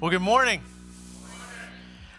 [0.00, 0.62] Well, good morning.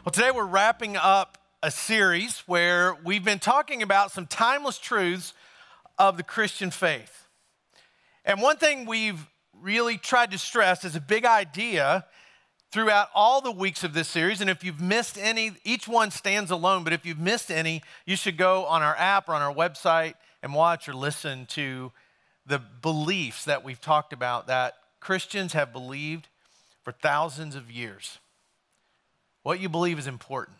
[0.05, 5.33] Well, today we're wrapping up a series where we've been talking about some timeless truths
[5.97, 7.27] of the Christian faith.
[8.23, 9.25] And one thing we've
[9.59, 12.05] really tried to stress is a big idea
[12.71, 14.41] throughout all the weeks of this series.
[14.41, 18.15] And if you've missed any, each one stands alone, but if you've missed any, you
[18.15, 20.13] should go on our app or on our website
[20.43, 21.91] and watch or listen to
[22.45, 26.27] the beliefs that we've talked about that Christians have believed
[26.83, 28.19] for thousands of years.
[29.43, 30.57] What you believe is important.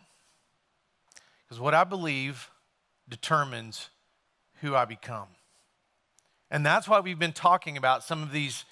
[1.44, 2.50] Because what I believe
[3.08, 3.90] determines
[4.60, 5.28] who I become.
[6.50, 8.64] And that's why we've been talking about some of these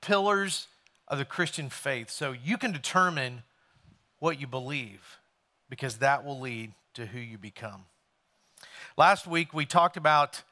[0.00, 0.66] pillars
[1.06, 2.10] of the Christian faith.
[2.10, 3.42] So you can determine
[4.18, 5.18] what you believe,
[5.70, 7.84] because that will lead to who you become.
[8.96, 10.42] Last week, we talked about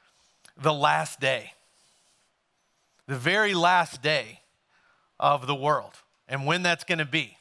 [0.55, 1.51] the last day,
[3.07, 4.39] the very last day
[5.19, 5.93] of the world
[6.27, 7.37] and when that's going to be.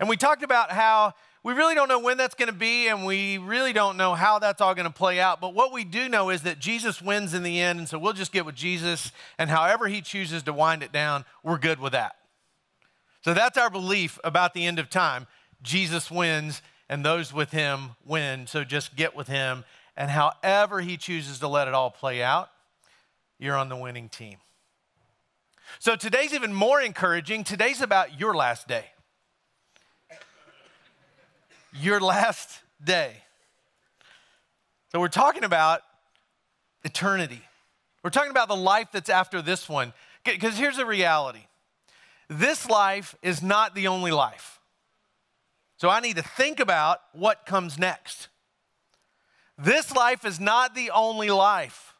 [0.00, 1.14] And we talked about how
[1.44, 4.38] we really don't know when that's going to be and we really don't know how
[4.38, 5.40] that's all going to play out.
[5.40, 7.78] But what we do know is that Jesus wins in the end.
[7.80, 11.24] And so we'll just get with Jesus and however he chooses to wind it down,
[11.42, 12.16] we're good with that.
[13.24, 15.26] So that's our belief about the end of time.
[15.62, 18.46] Jesus wins and those with him win.
[18.46, 19.64] So just get with him.
[19.96, 22.50] And however he chooses to let it all play out,
[23.38, 24.38] you're on the winning team.
[25.78, 27.44] So today's even more encouraging.
[27.44, 28.86] Today's about your last day.
[31.72, 33.22] Your last day.
[34.90, 35.80] So we're talking about
[36.84, 37.40] eternity.
[38.04, 39.92] We're talking about the life that's after this one.
[40.24, 41.46] Because here's the reality
[42.28, 44.60] this life is not the only life.
[45.76, 48.28] So I need to think about what comes next.
[49.58, 51.91] This life is not the only life.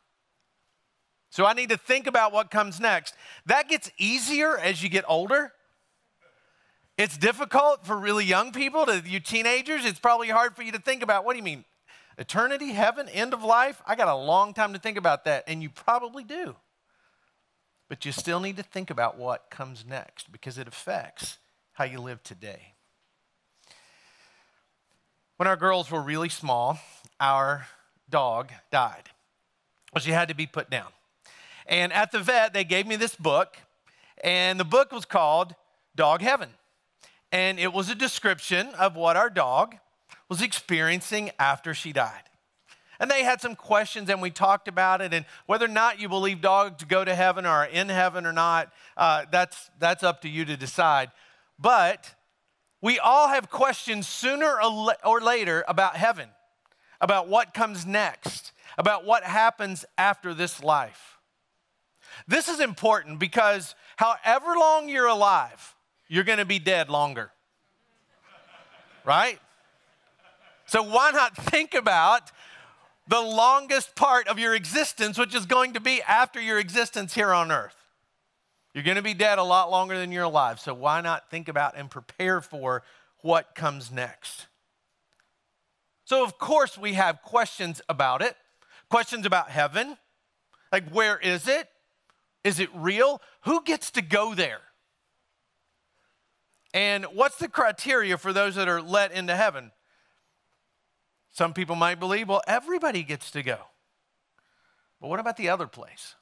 [1.33, 3.15] So I need to think about what comes next.
[3.47, 5.51] That gets easier as you get older.
[6.99, 10.79] It's difficult for really young people, to you teenagers, it's probably hard for you to
[10.79, 11.65] think about what do you mean?
[12.19, 13.81] Eternity, heaven, end of life?
[13.87, 16.55] I got a long time to think about that, and you probably do.
[17.89, 21.39] But you still need to think about what comes next because it affects
[21.73, 22.75] how you live today.
[25.39, 26.79] When our girls were really small,
[27.19, 27.69] our
[28.11, 29.09] dog died.
[29.95, 30.89] Well, she had to be put down.
[31.67, 33.57] And at the vet, they gave me this book,
[34.23, 35.55] and the book was called
[35.95, 36.51] Dog Heaven.
[37.31, 39.77] And it was a description of what our dog
[40.29, 42.23] was experiencing after she died.
[43.01, 46.09] And they had some questions, and we talked about it, and whether or not you
[46.09, 50.23] believe dogs go to heaven or are in heaven or not, uh, that's, that's up
[50.23, 51.11] to you to decide.
[51.59, 52.15] But
[52.81, 54.57] we all have questions sooner
[55.05, 56.29] or later about heaven,
[57.01, 61.12] about what comes next, about what happens after this life.
[62.27, 65.75] This is important because however long you're alive,
[66.09, 67.31] you're going to be dead longer.
[69.05, 69.39] Right?
[70.67, 72.31] So why not think about
[73.09, 77.33] the longest part of your existence, which is going to be after your existence here
[77.33, 77.77] on earth?
[78.75, 80.61] You're going to be dead a lot longer than you're alive.
[80.61, 82.83] So why not think about and prepare for
[83.21, 84.47] what comes next?
[86.05, 88.37] So, of course, we have questions about it
[88.93, 89.97] questions about heaven.
[90.71, 91.67] Like, where is it?
[92.45, 93.21] Is it real?
[93.43, 94.61] Who gets to go there?
[96.75, 99.73] And what's the criteria for those that are let into heaven?
[101.31, 103.59] Some people might believe, well, everybody gets to go.
[105.01, 106.15] But what about the other place?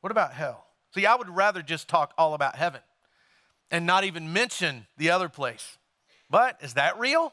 [0.00, 0.66] What about hell?
[0.94, 2.80] See, I would rather just talk all about heaven
[3.70, 5.78] and not even mention the other place.
[6.28, 7.32] But is that real?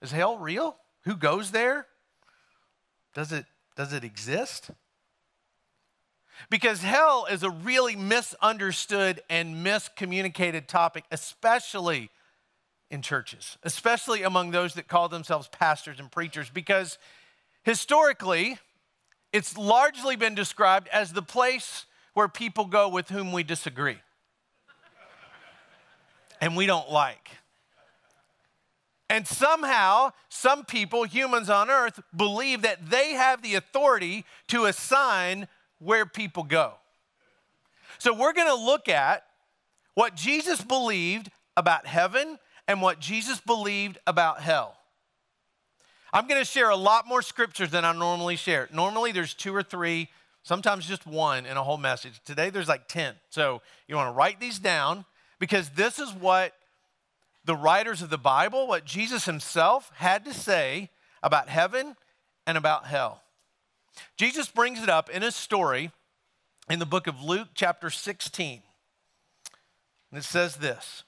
[0.00, 0.76] Is hell real?
[1.04, 1.86] Who goes there?
[3.14, 4.70] Does it, does it exist?
[6.50, 12.10] Because hell is a really misunderstood and miscommunicated topic, especially
[12.90, 16.98] in churches, especially among those that call themselves pastors and preachers, because
[17.62, 18.58] historically,
[19.32, 23.98] it's largely been described as the place where people go with whom we disagree
[26.40, 27.30] and we don't like.
[29.10, 35.46] And somehow, some people, humans on earth, believe that they have the authority to assign
[35.78, 36.74] where people go.
[37.98, 39.24] So we're going to look at
[39.94, 44.76] what Jesus believed about heaven and what Jesus believed about hell.
[46.12, 48.68] I'm going to share a lot more scriptures than I normally share.
[48.72, 50.08] Normally there's two or three,
[50.42, 52.20] sometimes just one in a whole message.
[52.24, 53.14] Today there's like 10.
[53.30, 55.04] So you want to write these down
[55.40, 56.52] because this is what
[57.44, 60.90] the writers of the Bible, what Jesus himself had to say
[61.22, 61.96] about heaven
[62.46, 63.23] and about hell.
[64.16, 65.90] Jesus brings it up in a story
[66.70, 68.62] in the book of Luke, chapter 16.
[70.10, 71.04] And it says this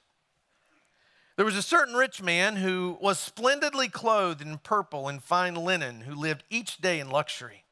[1.35, 6.01] There was a certain rich man who was splendidly clothed in purple and fine linen,
[6.01, 7.63] who lived each day in luxury.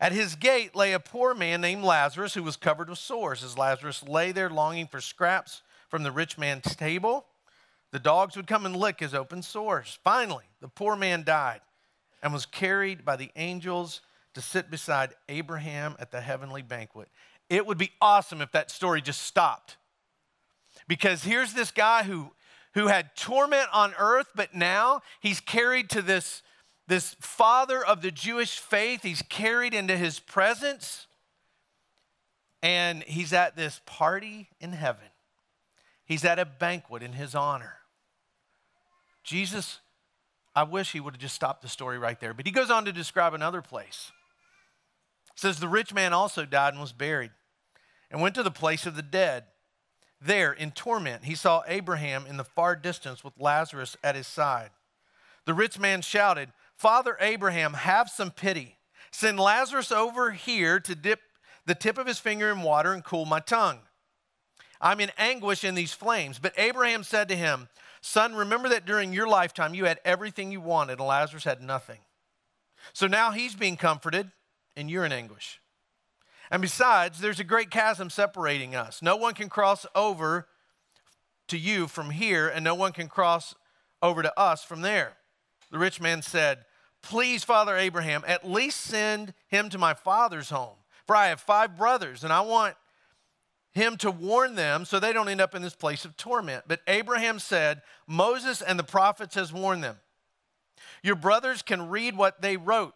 [0.00, 3.42] At his gate lay a poor man named Lazarus, who was covered with sores.
[3.42, 7.26] As Lazarus lay there longing for scraps from the rich man's table,
[7.92, 9.98] the dogs would come and lick his open sores.
[10.02, 11.60] Finally, the poor man died
[12.22, 14.00] and was carried by the angels
[14.34, 17.08] to sit beside Abraham at the heavenly banquet.
[17.48, 19.76] It would be awesome if that story just stopped.
[20.88, 22.32] Because here's this guy who,
[22.74, 26.42] who had torment on earth, but now he's carried to this,
[26.86, 29.02] this father of the Jewish faith.
[29.02, 31.06] He's carried into his presence,
[32.62, 35.06] and he's at this party in heaven.
[36.04, 37.76] He's at a banquet in his honor.
[39.22, 39.80] Jesus,
[40.54, 42.84] I wish he would have just stopped the story right there, but he goes on
[42.84, 44.12] to describe another place.
[45.34, 47.30] It says, The rich man also died and was buried
[48.10, 49.44] and went to the place of the dead.
[50.20, 54.70] There, in torment, he saw Abraham in the far distance with Lazarus at his side.
[55.44, 58.78] The rich man shouted, Father Abraham, have some pity.
[59.10, 61.20] Send Lazarus over here to dip
[61.66, 63.80] the tip of his finger in water and cool my tongue.
[64.80, 66.38] I'm in anguish in these flames.
[66.38, 67.68] But Abraham said to him,
[68.00, 72.00] Son, remember that during your lifetime you had everything you wanted, and Lazarus had nothing.
[72.92, 74.30] So now he's being comforted,
[74.76, 75.60] and you're in anguish.
[76.50, 79.02] And besides, there's a great chasm separating us.
[79.02, 80.46] No one can cross over
[81.48, 83.54] to you from here, and no one can cross
[84.02, 85.16] over to us from there.
[85.70, 86.64] The rich man said,
[87.02, 90.76] Please, Father Abraham, at least send him to my father's home.
[91.06, 92.76] For I have five brothers, and I want
[93.72, 96.64] him to warn them so they don't end up in this place of torment.
[96.66, 99.98] But Abraham said, Moses and the prophets has warned them.
[101.02, 102.94] Your brothers can read what they wrote.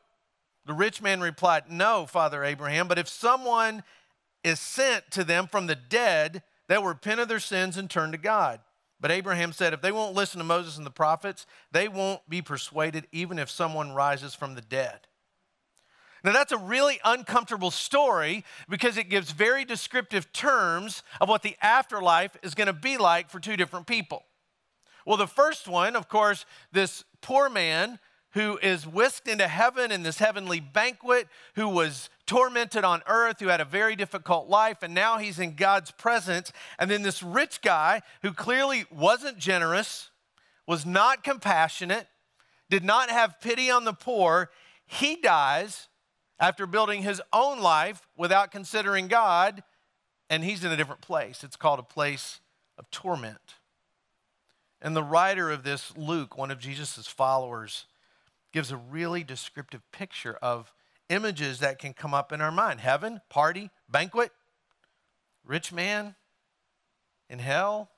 [0.69, 3.83] The rich man replied, No, Father Abraham, but if someone
[4.45, 8.19] is sent to them from the dead, they'll repent of their sins and turn to
[8.19, 8.61] God.
[9.01, 12.43] But Abraham said, If they won't listen to Moses and the prophets, they won't be
[12.43, 15.01] persuaded, even if someone rises from the dead.
[16.23, 21.57] Now, that's a really uncomfortable story because it gives very descriptive terms of what the
[21.63, 24.23] afterlife is going to be like for two different people.
[25.07, 27.99] Well, the first one, of course, this poor man
[28.33, 33.49] who is whisked into heaven in this heavenly banquet, who was tormented on earth, who
[33.49, 36.53] had a very difficult life, and now he's in God's presence.
[36.79, 40.11] And then this rich guy who clearly wasn't generous,
[40.67, 42.07] was not compassionate,
[42.69, 44.51] did not have pity on the poor,
[44.85, 45.89] he dies
[46.39, 49.63] after building his own life without considering God,
[50.31, 51.43] and he's in a different place.
[51.43, 52.41] It's called a place
[52.77, 53.55] of torment.
[54.81, 57.87] And the writer of this, Luke, one of Jesus' followers,
[58.53, 60.73] gives a really descriptive picture of
[61.09, 64.31] images that can come up in our mind heaven, party, banquet,
[65.45, 66.15] rich man
[67.29, 67.91] in hell,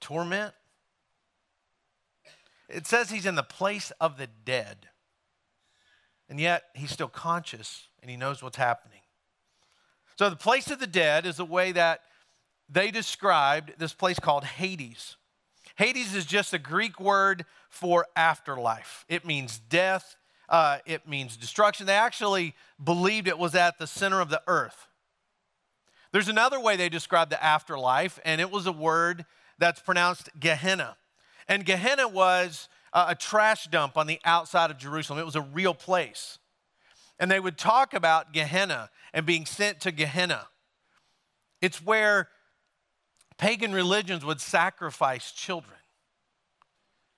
[0.00, 0.54] torment.
[2.68, 4.88] It says he's in the place of the dead.
[6.28, 9.00] And yet he's still conscious and he knows what's happening.
[10.18, 12.00] So, the place of the dead is a way that
[12.68, 15.16] they described this place called Hades.
[15.76, 19.04] Hades is just a Greek word for afterlife.
[19.08, 20.16] It means death,
[20.48, 21.86] uh, it means destruction.
[21.86, 24.88] They actually believed it was at the center of the earth.
[26.12, 29.26] There's another way they describe the afterlife, and it was a word
[29.58, 30.96] that's pronounced Gehenna.
[31.48, 35.74] And Gehenna was a trash dump on the outside of Jerusalem, it was a real
[35.74, 36.38] place.
[37.18, 40.48] And they would talk about Gehenna and being sent to Gehenna.
[41.60, 42.28] It's where
[43.38, 45.78] pagan religions would sacrifice children.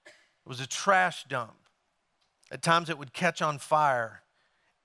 [0.07, 1.55] It was a trash dump.
[2.51, 4.23] At times it would catch on fire.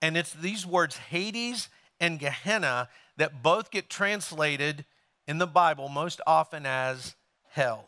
[0.01, 4.85] And it's these words, Hades and Gehenna, that both get translated
[5.27, 7.15] in the Bible most often as
[7.49, 7.87] hell.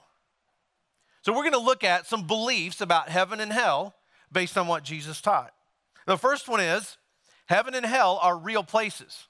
[1.22, 3.96] So we're going to look at some beliefs about heaven and hell
[4.32, 5.54] based on what Jesus taught.
[6.06, 6.98] The first one is
[7.48, 9.28] heaven and hell are real places.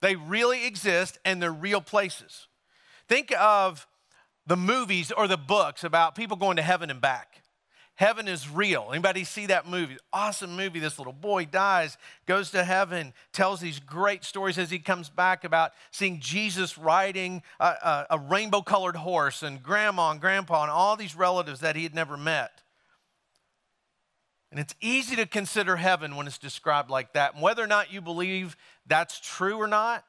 [0.00, 2.46] They really exist and they're real places.
[3.12, 3.86] Think of
[4.46, 7.42] the movies or the books about people going to heaven and back.
[7.96, 8.88] Heaven is real.
[8.90, 9.98] Anybody see that movie?
[10.14, 10.78] Awesome movie.
[10.78, 15.44] This little boy dies, goes to heaven, tells these great stories as he comes back
[15.44, 20.70] about seeing Jesus riding a, a, a rainbow colored horse and grandma and grandpa and
[20.70, 22.62] all these relatives that he had never met.
[24.50, 27.34] And it's easy to consider heaven when it's described like that.
[27.34, 30.02] And whether or not you believe that's true or not,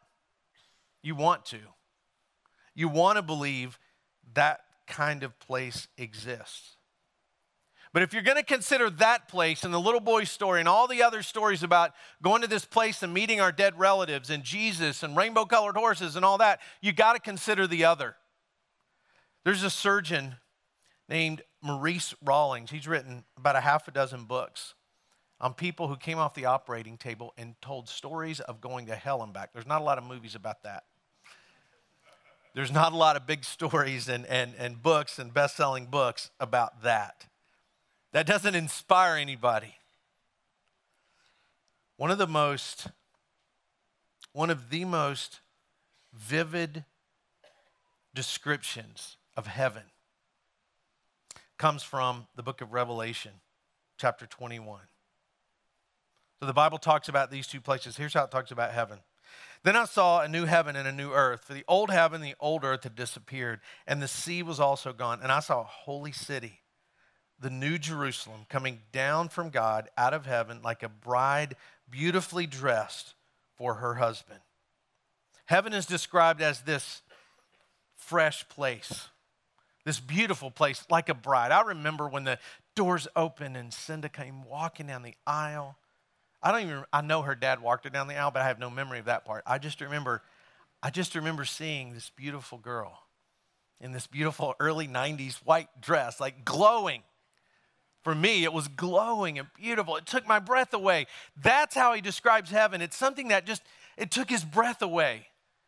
[1.02, 1.60] you want to.
[2.76, 3.80] You want to believe
[4.34, 6.78] that kind of place exists.
[7.94, 10.88] But if you're going to consider that place and the little boy's story and all
[10.88, 11.92] the other stories about
[12.24, 16.16] going to this place and meeting our dead relatives and Jesus and rainbow colored horses
[16.16, 18.16] and all that, you got to consider the other.
[19.46, 20.38] There's a surgeon
[21.08, 22.72] named Maurice Rawlings.
[22.72, 24.74] He's written about a half a dozen books
[25.40, 29.22] on people who came off the operating table and told stories of going to hell
[29.22, 29.54] and back.
[29.54, 30.84] There's not a lot of movies about that.
[32.54, 36.30] There's not a lot of big stories and, and, and books and best selling books
[36.40, 37.26] about that.
[38.12, 39.76] That doesn't inspire anybody.
[41.98, 42.88] One of the most,
[44.34, 45.40] one of the most
[46.14, 46.86] vivid
[48.14, 49.84] descriptions of heaven
[51.58, 53.32] comes from the book of Revelation,
[53.98, 54.82] chapter 21.
[56.40, 57.98] So the Bible talks about these two places.
[57.98, 59.00] Here's how it talks about heaven.
[59.64, 62.30] Then I saw a new heaven and a new earth, for the old heaven and
[62.30, 65.20] the old earth had disappeared, and the sea was also gone.
[65.24, 66.60] And I saw a holy city,
[67.40, 71.56] the new Jerusalem, coming down from God out of heaven like a bride
[71.90, 73.14] beautifully dressed
[73.56, 74.42] for her husband.
[75.46, 77.02] Heaven is described as this
[77.96, 79.08] fresh place,
[79.86, 81.52] this beautiful place, like a bride.
[81.52, 82.40] I remember when the
[82.76, 85.78] doors opened and Cinda came walking down the aisle
[86.44, 88.60] I don't even, I know her dad walked her down the aisle, but I have
[88.60, 89.44] no memory of that part.
[89.48, 90.22] I just remember,
[90.84, 93.00] I just remember seeing this beautiful girl
[93.80, 97.02] in this beautiful early 90s white dress, like glowing.
[98.04, 99.96] For me, it was glowing and beautiful.
[99.96, 101.08] It took my breath away.
[101.42, 102.82] That's how he describes heaven.
[102.82, 103.62] It's something that just,
[103.98, 105.28] it took his breath away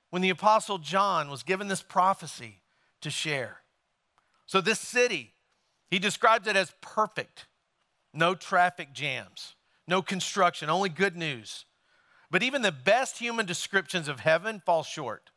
[0.10, 2.60] when the Apostle John was given this prophecy
[3.00, 3.62] to share.
[4.46, 5.34] So, this city,
[5.89, 7.48] he describes it as perfect,
[8.13, 9.55] no traffic jams
[9.88, 11.65] no construction, only good news.
[12.32, 15.32] But even the best human descriptions of heaven fall short.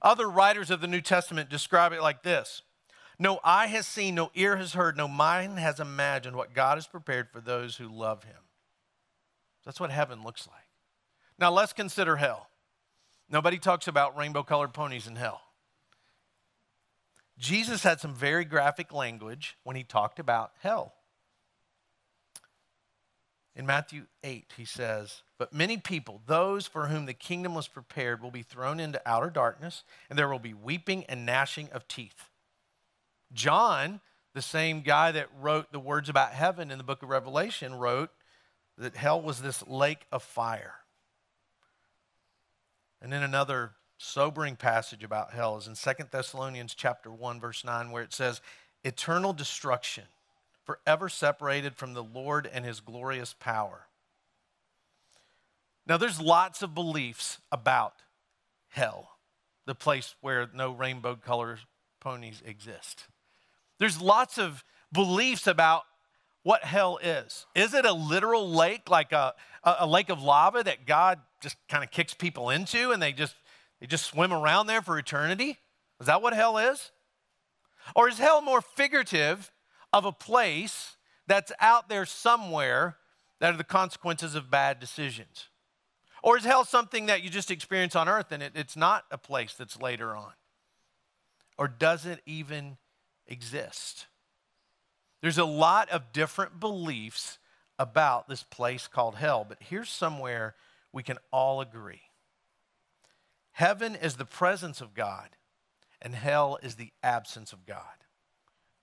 [0.00, 2.62] Other writers of the New Testament describe it like this
[3.18, 6.86] No eye has seen, no ear has heard, no mind has imagined what God has
[6.86, 8.36] prepared for those who love him.
[9.64, 10.56] That's what heaven looks like.
[11.38, 12.48] Now let's consider hell.
[13.30, 15.40] Nobody talks about rainbow colored ponies in hell.
[17.38, 20.94] Jesus had some very graphic language when he talked about hell.
[23.54, 28.22] In Matthew 8, he says, But many people, those for whom the kingdom was prepared,
[28.22, 32.30] will be thrown into outer darkness, and there will be weeping and gnashing of teeth.
[33.32, 34.00] John,
[34.34, 38.10] the same guy that wrote the words about heaven in the book of Revelation, wrote
[38.78, 40.74] that hell was this lake of fire.
[43.02, 47.90] And then another sobering passage about hell is in Second Thessalonians chapter 1 verse 9
[47.90, 48.40] where it says
[48.82, 50.04] eternal destruction
[50.64, 53.86] forever separated from the Lord and his glorious power.
[55.86, 57.94] Now, there's lots of beliefs about
[58.68, 59.10] hell,
[59.66, 61.58] the place where no rainbow colored
[62.00, 63.08] ponies exist.
[63.78, 65.82] There's lots of beliefs about
[66.44, 67.46] what hell is.
[67.54, 71.84] Is it a literal lake, like a, a lake of lava that God just kind
[71.84, 73.34] of kicks people into and they just,
[73.80, 75.58] they just swim around there for eternity?
[76.00, 76.90] Is that what hell is?
[77.94, 79.50] Or is hell more figurative
[79.92, 80.96] of a place
[81.26, 82.96] that's out there somewhere
[83.40, 85.48] that are the consequences of bad decisions?
[86.22, 89.18] Or is hell something that you just experience on earth and it, it's not a
[89.18, 90.32] place that's later on?
[91.58, 92.78] Or does it even
[93.26, 94.06] exist?
[95.20, 97.38] There's a lot of different beliefs
[97.78, 100.54] about this place called hell, but here's somewhere
[100.92, 102.02] we can all agree
[103.52, 105.28] Heaven is the presence of God,
[106.00, 108.01] and hell is the absence of God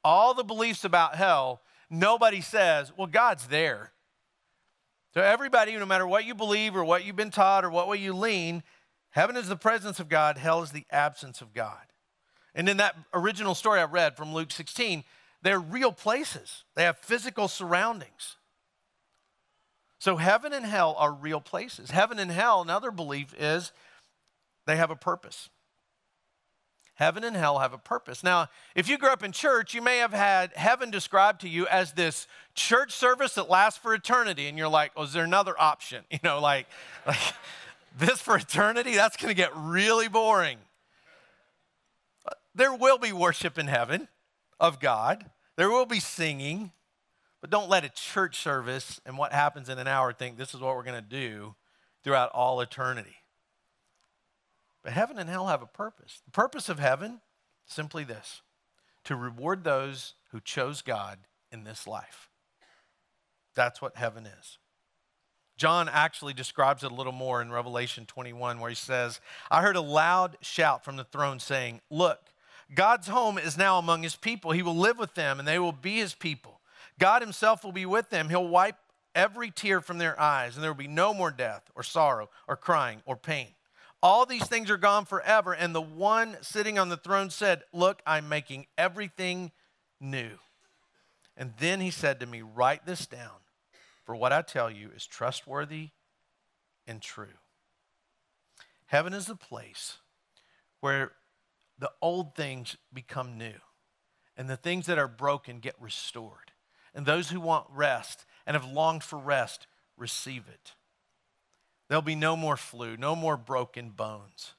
[0.04, 3.92] all the beliefs about hell, nobody says, well, God's there.
[5.14, 7.98] So, everybody, no matter what you believe or what you've been taught or what way
[7.98, 8.64] you lean,
[9.10, 11.86] heaven is the presence of God, hell is the absence of God.
[12.54, 15.04] And in that original story I read from Luke 16,
[15.42, 18.36] they're real places, they have physical surroundings.
[20.00, 21.92] So, heaven and hell are real places.
[21.92, 23.72] Heaven and hell, another belief is
[24.66, 25.50] they have a purpose.
[27.00, 28.26] Heaven and hell have a purpose.
[28.26, 31.66] Now, if you grew up in church, you may have had heaven described to you
[31.68, 34.48] as this church service that lasts for eternity.
[34.48, 36.04] And you're like, oh, is there another option?
[36.12, 36.68] You know, like,
[37.08, 37.18] like
[37.98, 38.96] this for eternity?
[38.96, 40.58] That's going to get really boring.
[42.54, 44.10] There will be worship in heaven
[44.60, 46.74] of God, there will be singing,
[47.40, 50.60] but don't let a church service and what happens in an hour think this is
[50.60, 51.56] what we're going to do
[52.04, 53.16] throughout all eternity.
[54.84, 56.22] But heaven and hell have a purpose.
[56.26, 57.22] The purpose of heaven,
[57.66, 58.42] simply this
[59.06, 61.20] to reward those who chose God
[61.52, 62.30] in this life.
[63.56, 64.58] That's what heaven is.
[65.58, 69.20] John actually describes it a little more in Revelation 21, where he says,
[69.50, 72.20] I heard a loud shout from the throne saying, Look,
[72.74, 74.52] God's home is now among his people.
[74.52, 76.60] He will live with them, and they will be his people.
[77.00, 78.30] God Himself will be with them.
[78.30, 78.76] He'll wipe
[79.16, 82.56] every tear from their eyes, and there will be no more death, or sorrow, or
[82.56, 83.48] crying, or pain.
[84.02, 85.54] All these things are gone forever.
[85.54, 89.52] And the one sitting on the throne said, Look, I'm making everything
[90.00, 90.40] new.
[91.36, 93.42] And then he said to me, Write this down,
[94.06, 95.90] for what I tell you is trustworthy
[96.88, 97.38] and true.
[98.88, 99.98] Heaven is the place
[100.82, 101.12] where
[101.78, 103.54] the old things become new,
[104.36, 106.52] and the things that are broken get restored.
[106.94, 110.74] And those who want rest and have longed for rest receive it.
[111.90, 114.54] There'll be no more flu, no more broken bones,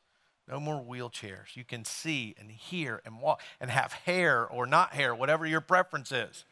[0.48, 1.54] no more wheelchairs.
[1.54, 5.60] You can see and hear and walk and have hair or not hair, whatever your
[5.60, 6.44] preference is.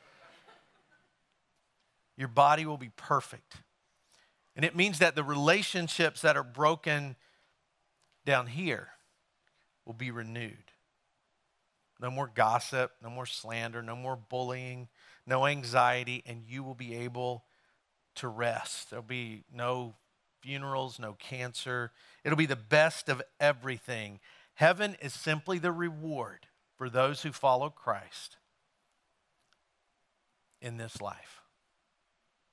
[2.16, 3.56] Your body will be perfect.
[4.54, 7.16] And it means that the relationships that are broken
[8.25, 8.88] down here
[9.85, 10.73] will be renewed.
[12.00, 14.88] No more gossip, no more slander, no more bullying,
[15.26, 17.44] no anxiety, and you will be able
[18.16, 18.90] to rest.
[18.90, 19.94] There'll be no
[20.40, 21.92] funerals, no cancer.
[22.25, 24.21] It'll be the best of everything.
[24.54, 28.37] Heaven is simply the reward for those who follow Christ
[30.61, 31.42] in this life.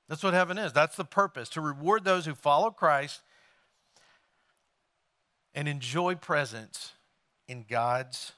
[0.08, 0.72] That's what heaven is.
[0.72, 3.22] That's the purpose to reward those who follow Christ
[5.54, 6.92] and enjoy presence
[7.48, 8.32] in God's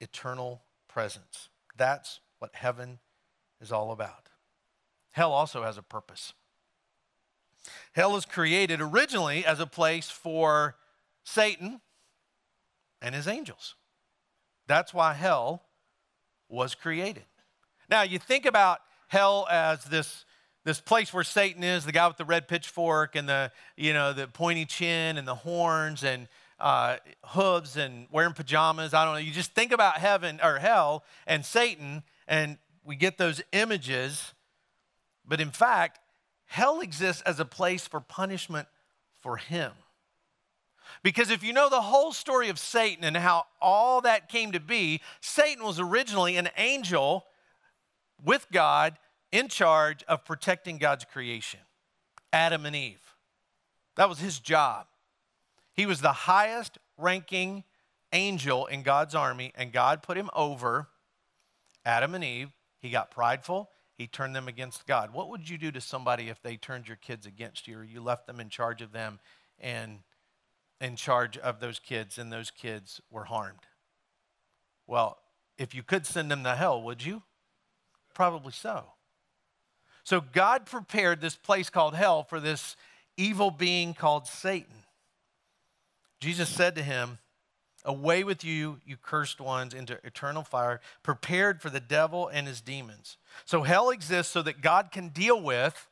[0.00, 1.48] eternal presence.
[1.76, 2.98] That's what heaven
[3.60, 4.28] is all about.
[5.12, 6.32] Hell also has a purpose.
[7.92, 10.76] Hell was created originally as a place for
[11.24, 11.80] Satan
[13.00, 13.74] and his angels.
[14.66, 15.64] That's why hell
[16.48, 17.24] was created.
[17.88, 18.78] Now, you think about
[19.08, 20.24] hell as this,
[20.64, 24.12] this place where Satan is, the guy with the red pitchfork and the, you know,
[24.12, 26.28] the pointy chin and the horns and
[26.58, 28.94] uh, hooves and wearing pajamas.
[28.94, 29.20] I don't know.
[29.20, 34.32] You just think about heaven or hell and Satan, and we get those images.
[35.26, 35.98] But in fact,
[36.52, 38.68] hell exists as a place for punishment
[39.22, 39.72] for him.
[41.02, 44.60] Because if you know the whole story of Satan and how all that came to
[44.60, 47.24] be, Satan was originally an angel
[48.22, 48.98] with God
[49.32, 51.60] in charge of protecting God's creation,
[52.34, 53.00] Adam and Eve.
[53.96, 54.86] That was his job.
[55.72, 57.64] He was the highest ranking
[58.12, 60.88] angel in God's army, and God put him over
[61.86, 62.50] Adam and Eve.
[62.78, 65.12] He got prideful, he turned them against God.
[65.12, 68.00] What would you do to somebody if they turned your kids against you or you
[68.00, 69.20] left them in charge of them
[69.60, 69.98] and
[70.80, 73.66] in charge of those kids and those kids were harmed?
[74.86, 75.18] Well,
[75.58, 77.22] if you could send them to hell, would you?
[78.14, 78.84] Probably so.
[80.04, 82.76] So God prepared this place called hell for this
[83.16, 84.74] evil being called Satan.
[86.20, 87.18] Jesus said to him,
[87.84, 92.60] Away with you, you cursed ones, into eternal fire, prepared for the devil and his
[92.60, 93.16] demons.
[93.44, 95.88] So hell exists so that God can deal with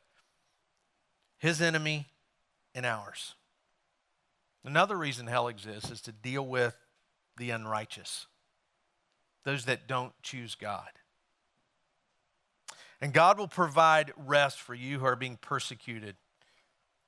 [1.37, 2.07] his enemy
[2.73, 3.35] and ours.
[4.63, 6.75] Another reason hell exists is to deal with
[7.37, 8.27] the unrighteous,
[9.43, 10.89] those that don't choose God.
[13.01, 16.15] And God will provide rest for you who are being persecuted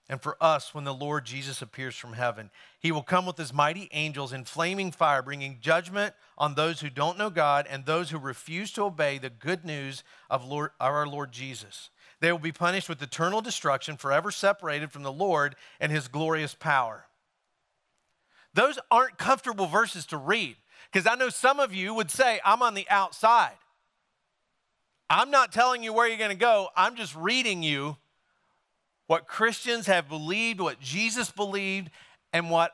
[0.09, 2.49] and for us when the Lord Jesus appears from heaven.
[2.79, 6.89] He will come with his mighty angels in flaming fire, bringing judgment on those who
[6.89, 11.07] don't know God and those who refuse to obey the good news of Lord, our
[11.07, 11.89] Lord Jesus.
[12.19, 16.53] They will be punished with eternal destruction, forever separated from the Lord and his glorious
[16.53, 17.05] power.
[18.53, 20.57] Those aren't comfortable verses to read
[20.91, 23.57] because I know some of you would say, I'm on the outside.
[25.09, 27.97] I'm not telling you where you're going to go, I'm just reading you
[29.13, 31.91] what Christians have believed, what Jesus believed,
[32.33, 32.71] and what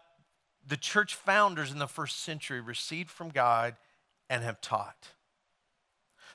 [0.66, 3.76] the church founders in the first century received from God
[4.30, 5.10] and have taught.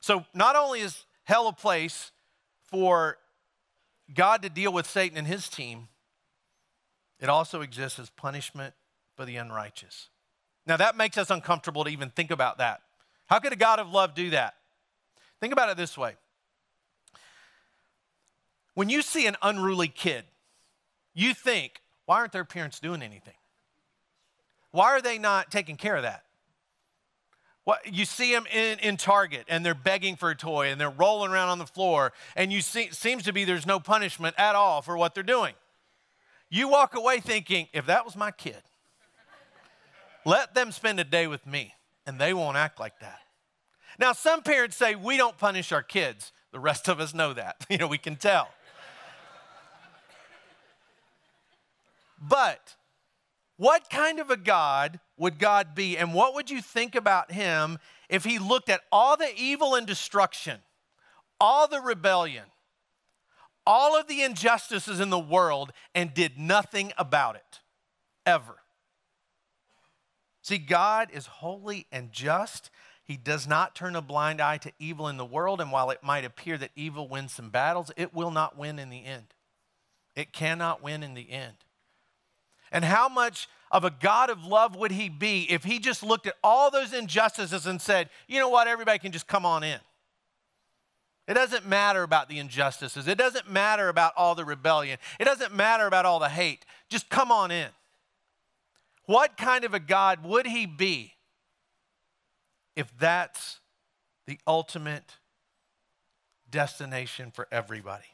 [0.00, 2.12] So, not only is hell a place
[2.64, 3.16] for
[4.12, 5.88] God to deal with Satan and his team,
[7.18, 8.74] it also exists as punishment
[9.16, 10.10] for the unrighteous.
[10.66, 12.82] Now, that makes us uncomfortable to even think about that.
[13.24, 14.52] How could a God of love do that?
[15.40, 16.16] Think about it this way
[18.74, 20.24] when you see an unruly kid,
[21.14, 23.34] you think, why aren't their parents doing anything?
[24.72, 26.24] Why are they not taking care of that?
[27.62, 30.90] What, you see them in, in Target and they're begging for a toy and they're
[30.90, 34.54] rolling around on the floor, and you see, seems to be there's no punishment at
[34.54, 35.54] all for what they're doing.
[36.50, 38.62] You walk away thinking, if that was my kid,
[40.26, 41.74] let them spend a day with me
[42.06, 43.20] and they won't act like that.
[43.98, 46.32] Now, some parents say we don't punish our kids.
[46.52, 47.64] The rest of us know that.
[47.70, 48.48] You know, we can tell.
[52.26, 52.76] But
[53.56, 55.98] what kind of a God would God be?
[55.98, 59.86] And what would you think about him if he looked at all the evil and
[59.86, 60.60] destruction,
[61.40, 62.44] all the rebellion,
[63.66, 67.60] all of the injustices in the world, and did nothing about it,
[68.26, 68.56] ever.
[70.42, 72.70] See, God is holy and just.
[73.02, 76.02] He does not turn a blind eye to evil in the world, and while it
[76.02, 79.34] might appear that evil wins some battles, it will not win in the end.
[80.14, 81.63] It cannot win in the end.
[82.74, 86.26] And how much of a God of love would he be if he just looked
[86.26, 89.78] at all those injustices and said, you know what, everybody can just come on in?
[91.28, 93.06] It doesn't matter about the injustices.
[93.06, 94.98] It doesn't matter about all the rebellion.
[95.20, 96.66] It doesn't matter about all the hate.
[96.88, 97.68] Just come on in.
[99.06, 101.12] What kind of a God would he be
[102.74, 103.60] if that's
[104.26, 105.18] the ultimate
[106.50, 108.04] destination for everybody?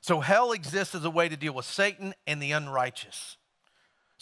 [0.00, 3.36] So, hell exists as a way to deal with Satan and the unrighteous.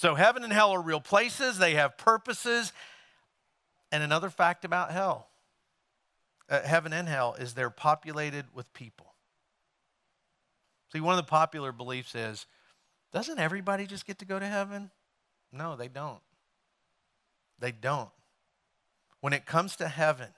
[0.00, 2.72] So, heaven and hell are real places, they have purposes.
[3.92, 5.28] And another fact about hell
[6.48, 9.12] uh, heaven and hell is they're populated with people.
[10.90, 12.46] See, one of the popular beliefs is
[13.12, 14.90] doesn't everybody just get to go to heaven?
[15.52, 16.22] No, they don't.
[17.58, 18.08] They don't.
[19.20, 20.28] When it comes to heaven,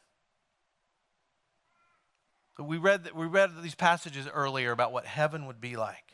[2.58, 6.11] we read, we read these passages earlier about what heaven would be like.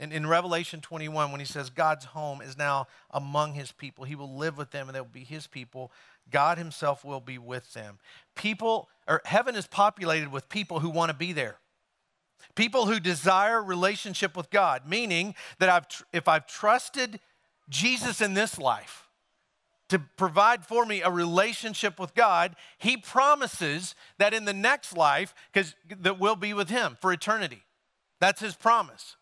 [0.00, 4.14] In, in Revelation 21, when he says God's home is now among his people, he
[4.14, 5.92] will live with them and they will be his people.
[6.30, 7.98] God himself will be with them.
[8.34, 11.58] People, or heaven is populated with people who want to be there.
[12.54, 17.20] People who desire relationship with God, meaning that I've, if I've trusted
[17.68, 19.06] Jesus in this life
[19.90, 25.34] to provide for me a relationship with God, he promises that in the next life,
[25.52, 27.64] because that we'll be with him for eternity.
[28.18, 29.16] That's his promise.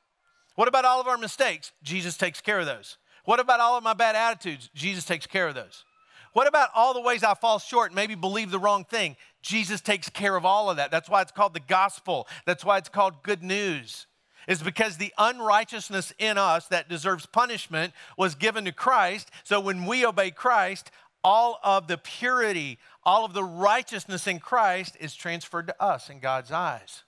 [0.59, 1.71] What about all of our mistakes?
[1.85, 2.99] Jesus takes care of those.
[3.25, 4.69] What about all of my bad attitudes?
[4.75, 5.85] Jesus takes care of those.
[6.33, 9.15] What about all the ways I fall short, and maybe believe the wrong thing?
[9.41, 10.91] Jesus takes care of all of that.
[10.91, 12.27] That's why it's called the gospel.
[12.45, 14.09] That's why it's called good news
[14.49, 19.31] is because the unrighteousness in us that deserves punishment was given to Christ.
[19.45, 20.91] So when we obey Christ,
[21.23, 26.19] all of the purity, all of the righteousness in Christ is transferred to us in
[26.19, 27.05] God's eyes.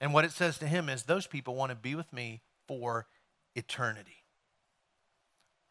[0.00, 3.06] And what it says to him is, those people want to be with me for
[3.54, 4.24] eternity.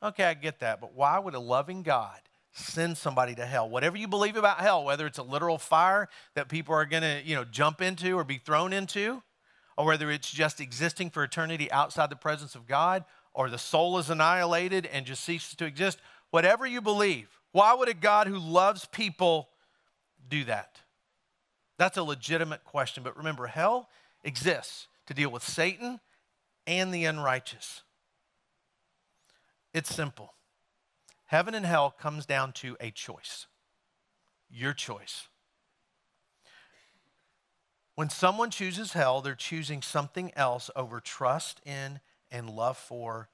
[0.04, 2.20] Okay, I get that, but why would a loving God
[2.52, 3.70] send somebody to hell?
[3.70, 7.22] Whatever you believe about hell, whether it's a literal fire that people are going to,
[7.26, 9.24] you know, jump into or be thrown into,
[9.78, 13.98] or whether it's just existing for eternity outside the presence of God, or the soul
[13.98, 16.00] is annihilated and just ceases to exist,
[16.32, 19.50] whatever you believe, why would a God who loves people
[20.28, 20.82] do that?
[21.78, 23.04] That's a legitimate question.
[23.04, 23.90] But remember, hell
[24.24, 26.00] exists to deal with Satan
[26.66, 27.84] and the unrighteous.
[29.74, 30.34] It's simple.
[31.26, 33.48] Heaven and hell comes down to a choice.
[34.50, 35.28] Your choice.
[37.96, 42.00] When someone chooses hell, they're choosing something else over trust in
[42.32, 43.30] and love for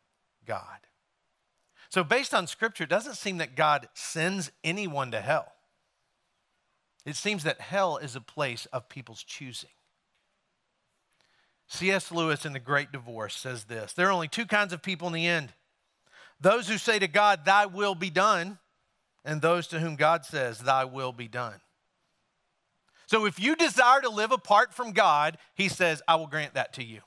[0.45, 0.87] God.
[1.89, 5.51] So, based on scripture, it doesn't seem that God sends anyone to hell.
[7.05, 9.69] It seems that hell is a place of people's choosing.
[11.73, 12.11] C.S.
[12.11, 15.13] Lewis in The Great Divorce says this There are only two kinds of people in
[15.13, 15.53] the end
[16.39, 18.59] those who say to God, Thy will be done,
[19.25, 21.61] and those to whom God says, Thy will be done.
[23.07, 26.73] So if you desire to live apart from God, he says, I will grant that
[26.73, 27.01] to you.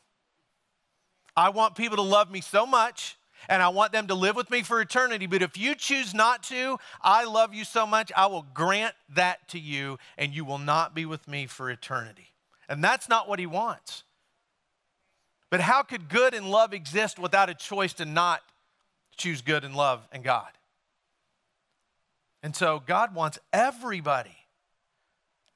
[1.37, 3.17] I want people to love me so much
[3.49, 5.27] and I want them to live with me for eternity.
[5.27, 9.49] But if you choose not to, I love you so much, I will grant that
[9.49, 12.29] to you and you will not be with me for eternity.
[12.69, 14.05] And that's not what he wants.
[15.51, 18.43] But how could good and love exist without a choice to not
[19.17, 20.51] choose good and love and God?
[22.43, 24.37] And so God wants everybody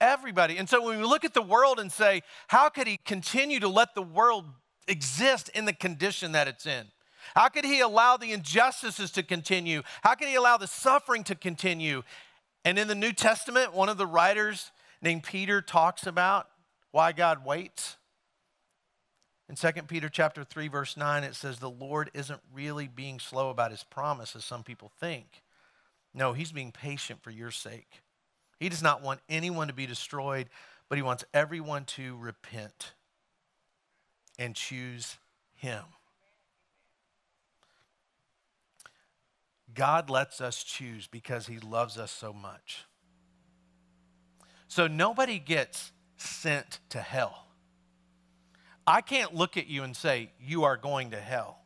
[0.01, 0.57] everybody.
[0.57, 3.69] And so when we look at the world and say, how could he continue to
[3.69, 4.47] let the world
[4.89, 6.87] exist in the condition that it's in?
[7.35, 9.83] How could he allow the injustices to continue?
[10.03, 12.03] How could he allow the suffering to continue?
[12.65, 14.73] And in the New Testament, one of the writers
[15.03, 16.49] named Peter talks about
[16.91, 17.97] why God waits.
[19.51, 23.51] In 2 Peter chapter 3 verse 9 it says the Lord isn't really being slow
[23.51, 25.43] about his promise as some people think.
[26.15, 28.03] No, he's being patient for your sake.
[28.61, 30.49] He does not want anyone to be destroyed,
[30.89, 32.93] but he wants everyone to repent
[34.39, 35.17] and choose
[35.57, 35.83] him.
[39.75, 42.85] God lets us choose because he loves us so much.
[44.69, 47.50] So nobody gets sent to hell.
[48.91, 51.61] I can't look at you and say, You are going to hell.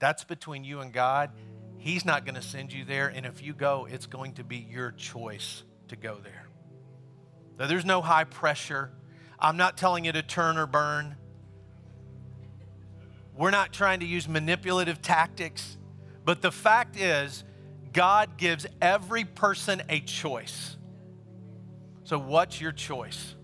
[0.00, 1.30] That's between you and God.
[1.78, 3.06] He's not going to send you there.
[3.06, 6.48] And if you go, it's going to be your choice to go there.
[7.68, 8.90] there's no high pressure.
[9.38, 11.14] I'm not telling you to turn or burn.
[13.36, 15.78] We're not trying to use manipulative tactics.
[16.24, 17.44] But the fact is,
[17.92, 20.76] God gives every person a choice.
[22.02, 23.36] So, what's your choice?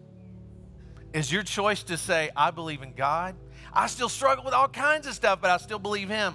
[1.17, 3.37] Is your choice to say, I believe in God?
[3.73, 6.35] I still struggle with all kinds of stuff, but I still believe Him.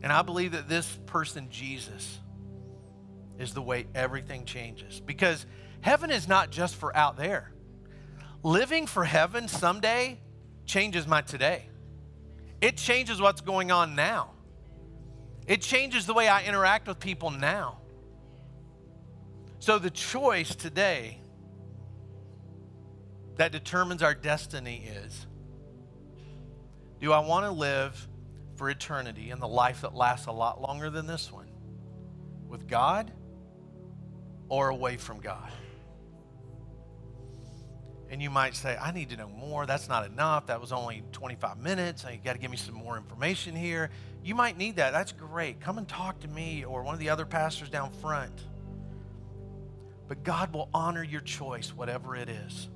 [0.00, 2.20] And I believe that this person, Jesus,
[3.40, 5.00] is the way everything changes.
[5.00, 5.44] Because
[5.80, 7.52] heaven is not just for out there.
[8.44, 10.20] Living for heaven someday
[10.64, 11.68] changes my today.
[12.60, 14.30] It changes what's going on now.
[15.48, 17.78] It changes the way I interact with people now.
[19.58, 21.18] So the choice today
[23.36, 25.26] that determines our destiny is
[27.00, 28.08] do I want to live
[28.54, 31.48] for eternity in the life that lasts a lot longer than this one
[32.46, 33.10] with God
[34.48, 35.50] or away from God?
[38.08, 39.64] And you might say, I need to know more.
[39.64, 40.46] That's not enough.
[40.46, 42.04] That was only 25 minutes.
[42.04, 43.90] You got to give me some more information here.
[44.22, 44.92] You might need that.
[44.92, 45.60] That's great.
[45.60, 48.38] Come and talk to me or one of the other pastors down front.
[50.06, 52.68] But God will honor your choice, whatever it is.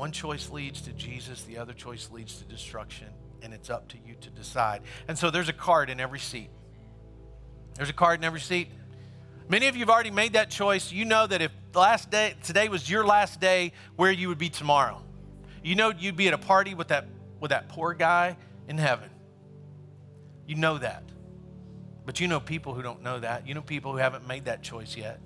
[0.00, 3.08] One choice leads to Jesus, the other choice leads to destruction,
[3.42, 4.80] and it's up to you to decide.
[5.08, 6.48] And so there's a card in every seat.
[7.74, 8.68] There's a card in every seat.
[9.50, 10.90] Many of you have already made that choice.
[10.90, 14.48] You know that if last day today was your last day, where you would be
[14.48, 15.02] tomorrow.
[15.62, 17.04] You know you'd be at a party with that
[17.38, 19.10] with that poor guy in heaven.
[20.46, 21.02] You know that.
[22.06, 23.46] But you know people who don't know that.
[23.46, 25.20] You know people who haven't made that choice yet.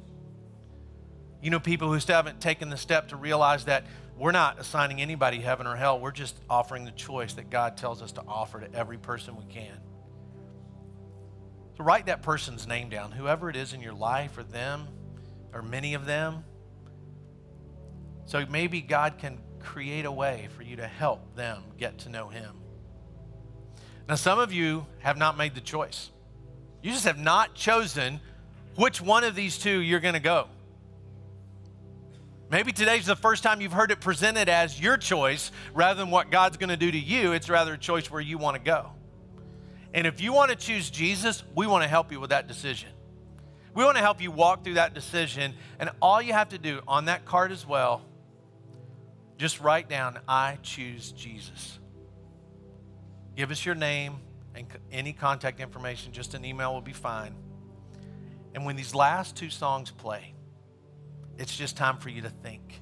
[1.40, 3.84] You know people who still haven't taken the step to realize that
[4.16, 5.98] we're not assigning anybody heaven or hell.
[5.98, 9.44] We're just offering the choice that God tells us to offer to every person we
[9.46, 9.78] can.
[11.76, 14.86] So write that person's name down, whoever it is in your life, or them,
[15.52, 16.44] or many of them.
[18.26, 22.28] So maybe God can create a way for you to help them get to know
[22.28, 22.54] Him.
[24.08, 26.10] Now, some of you have not made the choice.
[26.82, 28.20] You just have not chosen
[28.76, 30.48] which one of these two you're going to go.
[32.54, 36.30] Maybe today's the first time you've heard it presented as your choice rather than what
[36.30, 37.32] God's going to do to you.
[37.32, 38.92] It's rather a choice where you want to go.
[39.92, 42.90] And if you want to choose Jesus, we want to help you with that decision.
[43.74, 45.54] We want to help you walk through that decision.
[45.80, 48.02] And all you have to do on that card as well,
[49.36, 51.80] just write down, I choose Jesus.
[53.34, 54.18] Give us your name
[54.54, 56.12] and any contact information.
[56.12, 57.34] Just an email will be fine.
[58.54, 60.33] And when these last two songs play,
[61.38, 62.80] it's just time for you to think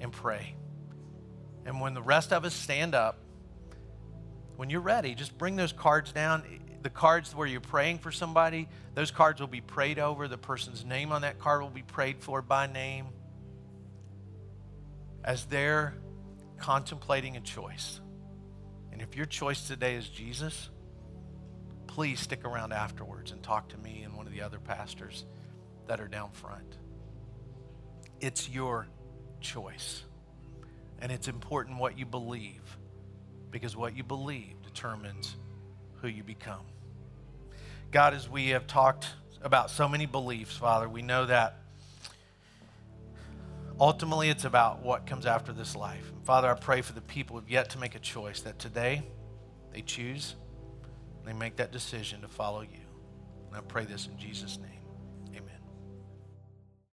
[0.00, 0.54] and pray.
[1.64, 3.18] And when the rest of us stand up,
[4.56, 6.42] when you're ready, just bring those cards down.
[6.82, 10.28] The cards where you're praying for somebody, those cards will be prayed over.
[10.28, 13.06] The person's name on that card will be prayed for by name
[15.24, 15.94] as they're
[16.58, 18.00] contemplating a choice.
[18.92, 20.70] And if your choice today is Jesus,
[21.86, 25.24] please stick around afterwards and talk to me and one of the other pastors
[25.86, 26.78] that are down front.
[28.22, 28.86] It's your
[29.40, 30.04] choice.
[31.00, 32.78] And it's important what you believe
[33.50, 35.36] because what you believe determines
[36.00, 36.64] who you become.
[37.90, 39.08] God, as we have talked
[39.42, 41.58] about so many beliefs, Father, we know that
[43.78, 46.10] ultimately it's about what comes after this life.
[46.14, 49.02] And Father, I pray for the people who've yet to make a choice that today
[49.72, 50.36] they choose,
[51.26, 52.80] they make that decision to follow you.
[53.48, 54.81] And I pray this in Jesus' name.